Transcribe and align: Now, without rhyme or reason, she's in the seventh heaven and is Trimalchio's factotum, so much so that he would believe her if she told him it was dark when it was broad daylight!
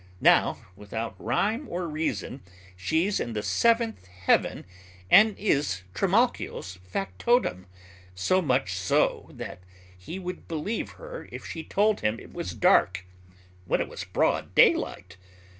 Now, 0.19 0.57
without 0.75 1.13
rhyme 1.19 1.67
or 1.69 1.87
reason, 1.87 2.41
she's 2.75 3.19
in 3.19 3.33
the 3.33 3.43
seventh 3.43 4.07
heaven 4.07 4.65
and 5.11 5.37
is 5.37 5.83
Trimalchio's 5.93 6.77
factotum, 6.83 7.67
so 8.15 8.41
much 8.41 8.73
so 8.73 9.27
that 9.31 9.59
he 9.95 10.17
would 10.17 10.47
believe 10.47 10.93
her 10.93 11.29
if 11.31 11.45
she 11.45 11.63
told 11.63 11.99
him 12.01 12.19
it 12.19 12.33
was 12.33 12.55
dark 12.55 13.05
when 13.65 13.79
it 13.79 13.87
was 13.87 14.03
broad 14.03 14.55
daylight! 14.55 15.17